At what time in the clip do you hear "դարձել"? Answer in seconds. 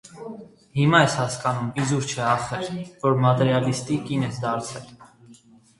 4.49-4.95